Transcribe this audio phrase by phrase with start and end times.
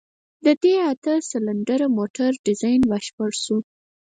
[0.45, 3.57] د دې اته سلنډره موټر ډيزاين بشپړ شو.